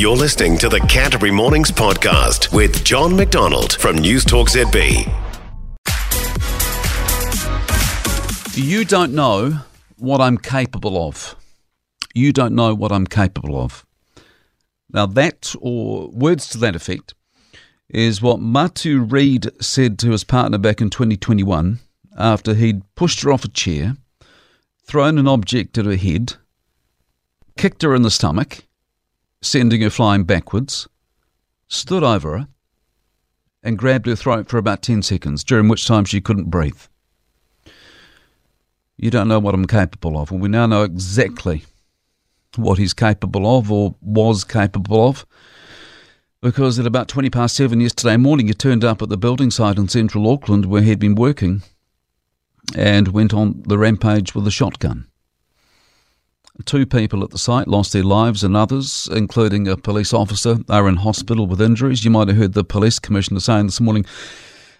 [0.00, 5.04] You're listening to the Canterbury Mornings Podcast with John MacDonald from Newstalk ZB.
[8.56, 9.58] You don't know
[9.98, 11.36] what I'm capable of.
[12.14, 13.84] You don't know what I'm capable of.
[14.90, 17.12] Now, that, or words to that effect,
[17.90, 21.78] is what Matu Reid said to his partner back in 2021
[22.16, 23.98] after he'd pushed her off a chair,
[24.82, 26.36] thrown an object at her head,
[27.58, 28.64] kicked her in the stomach,
[29.42, 30.88] sending her flying backwards,
[31.68, 32.48] stood over her,
[33.62, 36.80] and grabbed her throat for about 10 seconds, during which time she couldn't breathe.
[38.96, 41.64] You don't know what I'm capable of, and we now know exactly
[42.56, 45.24] what he's capable of or was capable of.
[46.42, 49.78] Because at about 20 past seven yesterday morning, he turned up at the building site
[49.78, 51.62] in central Auckland where he'd been working
[52.74, 55.06] and went on the rampage with a shotgun.
[56.64, 60.88] Two people at the site lost their lives, and others, including a police officer, are
[60.88, 62.04] in hospital with injuries.
[62.04, 64.04] You might have heard the police commissioner saying this morning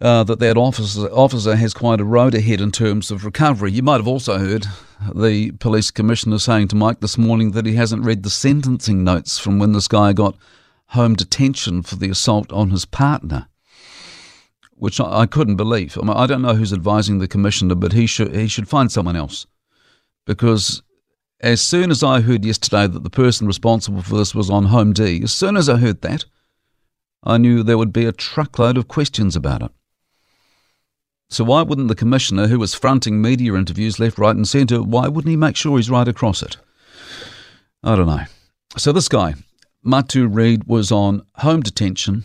[0.00, 3.72] uh, that that officer, officer has quite a road ahead in terms of recovery.
[3.72, 4.66] You might have also heard
[5.14, 9.38] the police commissioner saying to Mike this morning that he hasn't read the sentencing notes
[9.38, 10.36] from when this guy got
[10.88, 13.48] home detention for the assault on his partner,
[14.74, 15.96] which I, I couldn't believe.
[16.00, 18.92] I, mean, I don't know who's advising the commissioner, but he should he should find
[18.92, 19.46] someone else
[20.26, 20.82] because
[21.40, 24.92] as soon as I heard yesterday that the person responsible for this was on Home
[24.92, 26.24] D, as soon as I heard that,
[27.22, 29.70] I knew there would be a truckload of questions about it.
[31.30, 35.08] So why wouldn't the commissioner, who was fronting media interviews left, right, and centre, why
[35.08, 36.56] wouldn't he make sure he's right across it?
[37.82, 38.24] I don't know.
[38.76, 39.34] So this guy,
[39.84, 42.24] Matu Reid, was on home detention,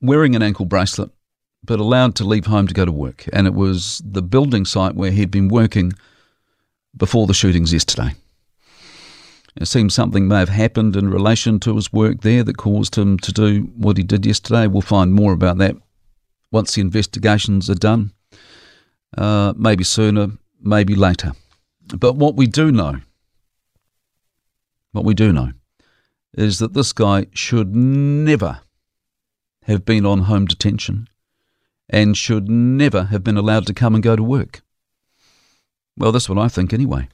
[0.00, 1.10] wearing an ankle bracelet,
[1.62, 3.26] but allowed to leave home to go to work.
[3.32, 5.92] And it was the building site where he'd been working
[6.96, 8.14] before the shootings yesterday.
[9.56, 13.18] It seems something may have happened in relation to his work there that caused him
[13.20, 14.66] to do what he did yesterday.
[14.66, 15.76] We'll find more about that
[16.50, 18.12] once the investigations are done.
[19.16, 20.28] Uh, maybe sooner,
[20.60, 21.32] maybe later.
[21.96, 23.00] But what we do know,
[24.90, 25.52] what we do know,
[26.32, 28.60] is that this guy should never
[29.64, 31.08] have been on home detention
[31.88, 34.62] and should never have been allowed to come and go to work.
[35.96, 37.08] Well, that's what I think anyway.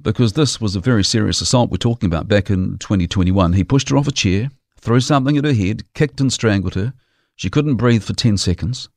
[0.00, 3.52] Because this was a very serious assault we're talking about back in 2021.
[3.52, 4.50] He pushed her off a chair,
[4.80, 6.92] threw something at her head, kicked and strangled her.
[7.36, 8.88] She couldn't breathe for 10 seconds.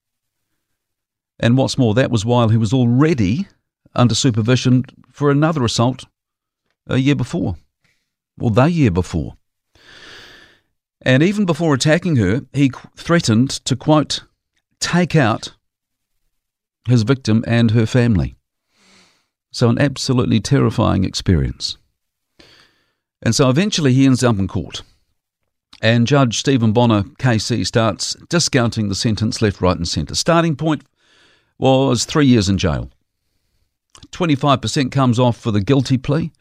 [1.39, 3.47] And what's more, that was while he was already
[3.93, 6.05] under supervision for another assault
[6.87, 7.55] a year before,
[8.39, 9.35] or the year before.
[11.01, 14.23] And even before attacking her, he threatened to, quote,
[14.79, 15.55] take out
[16.87, 18.35] his victim and her family.
[19.55, 21.77] So, an absolutely terrifying experience.
[23.21, 24.81] And so eventually he ends up in court.
[25.81, 30.13] And Judge Stephen Bonnar, KC, starts discounting the sentence left, right, and centre.
[30.13, 30.83] Starting point
[31.57, 32.89] was three years in jail.
[34.11, 36.33] 25% comes off for the guilty plea.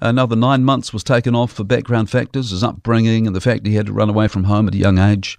[0.00, 3.74] Another nine months was taken off for background factors, his upbringing, and the fact he
[3.74, 5.36] had to run away from home at a young age.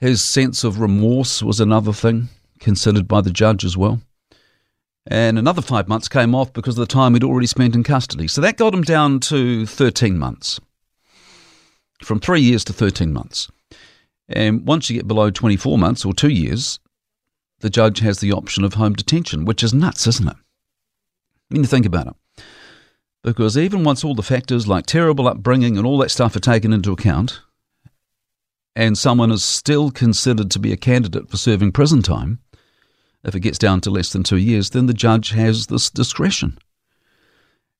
[0.00, 4.00] His sense of remorse was another thing considered by the judge as well
[5.06, 8.28] and another five months came off because of the time he'd already spent in custody.
[8.28, 10.60] So that got him down to 13 months,
[12.02, 13.48] from three years to 13 months.
[14.28, 16.78] And once you get below 24 months or two years,
[17.60, 20.36] the judge has the option of home detention, which is nuts, isn't it?
[21.48, 22.14] When you think about it.
[23.22, 26.72] Because even once all the factors like terrible upbringing and all that stuff are taken
[26.72, 27.40] into account,
[28.76, 32.40] and someone is still considered to be a candidate for serving prison time,
[33.24, 36.58] if it gets down to less than two years, then the judge has this discretion.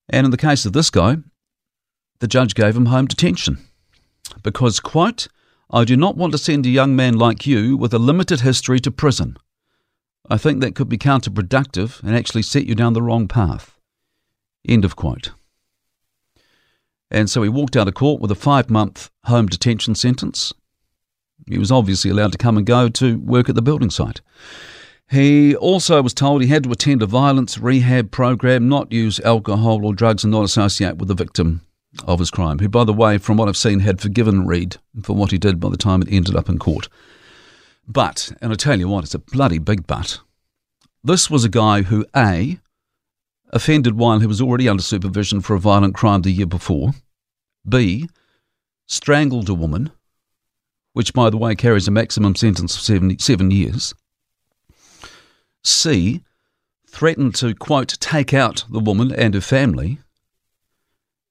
[0.09, 1.19] And in the case of this guy,
[2.21, 3.59] the judge gave him home detention
[4.43, 5.29] because, quote,
[5.71, 8.81] I do not want to send a young man like you with a limited history
[8.81, 9.37] to prison.
[10.31, 13.79] I think that could be counterproductive and actually set you down the wrong path.
[14.67, 15.33] End of quote.
[17.11, 20.53] And so he walked out of court with a five month home detention sentence.
[21.47, 24.21] He was obviously allowed to come and go to work at the building site.
[25.11, 29.85] He also was told he had to attend a violence rehab program, not use alcohol
[29.85, 31.61] or drugs, and not associate with the victim
[32.07, 35.15] of his crime, who, by the way, from what I've seen, had forgiven Reid for
[35.15, 36.89] what he did by the time it ended up in court.
[37.87, 40.21] But, and I tell you what, it's a bloody big but.
[41.03, 42.59] This was a guy who, A,
[43.51, 46.95] offended while he was already under supervision for a violent crime the year before,
[47.69, 48.09] B,
[48.87, 49.93] strangled a woman,
[50.95, 53.95] which, by the way, carries a maximum sentence of seven, seven years,
[55.65, 56.23] C,
[56.87, 59.99] threatened to, quote, take out the woman and her family,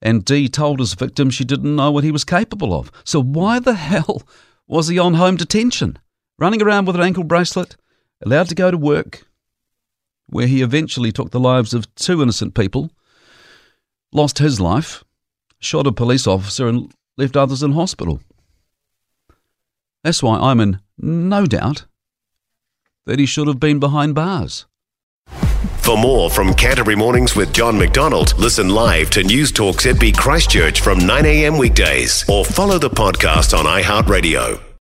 [0.01, 0.49] and D.
[0.49, 2.91] told his victim she didn't know what he was capable of.
[3.05, 4.23] So why the hell
[4.67, 5.97] was he on home detention,
[6.37, 7.77] running around with an ankle bracelet,
[8.21, 9.25] allowed to go to work,
[10.27, 12.91] where he eventually took the lives of two innocent people,
[14.11, 15.03] lost his life,
[15.59, 18.19] shot a police officer, and left others in hospital?
[20.03, 21.85] That's why I'm in no doubt
[23.05, 24.65] that he should have been behind bars.
[25.83, 30.99] For more from Canterbury Mornings with John MacDonald, listen live to Newstalk ZB Christchurch from
[30.99, 34.72] 9am weekdays or follow the podcast on iHeartRadio.